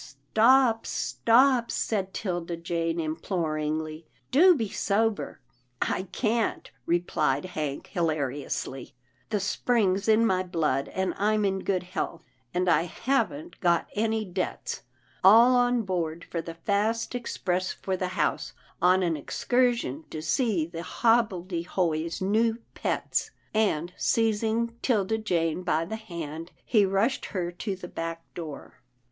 stop, 0.31 0.83
stop," 0.87 1.69
said 1.69 2.11
'Tilda 2.11 2.57
Jane 2.57 2.99
imploringly," 2.99 4.07
do 4.31 4.55
be 4.55 4.67
sober."" 4.67 5.39
I 5.83 6.07
can't," 6.11 6.71
replied 6.87 7.45
Hank, 7.45 7.85
hilariously," 7.93 8.95
the 9.29 9.39
spring's 9.39 10.07
in 10.07 10.25
my 10.25 10.41
blood, 10.41 10.87
and 10.87 11.13
I'm 11.19 11.45
in 11.45 11.59
good 11.59 11.83
health, 11.83 12.23
and 12.51 12.67
I 12.67 12.81
haven't 12.85 13.59
PERLETTA'S 13.61 13.89
PETS 13.91 13.93
217 13.93 14.03
got 14.03 14.03
any 14.17 14.25
debts— 14.25 14.81
All 15.23 15.55
on 15.55 15.83
board 15.83 16.25
for 16.31 16.41
the 16.41 16.55
fast 16.55 17.13
express 17.13 17.71
for 17.71 17.95
the 17.95 18.07
house, 18.17 18.53
on 18.81 19.03
an 19.03 19.15
excursion 19.15 20.05
to 20.09 20.19
see 20.23 20.65
Hobblede 20.73 21.67
hoy's 21.67 22.19
new 22.19 22.57
pets," 22.73 23.29
and, 23.53 23.93
seizing 23.97 24.73
'Tilda 24.81 25.19
Jane 25.19 25.61
by 25.61 25.85
the 25.85 25.95
hand, 25.97 26.49
he 26.65 26.87
rushed 26.87 27.25
her 27.25 27.51
to 27.51 27.75
the 27.75 27.87
back 27.87 28.23
door. 28.33 28.81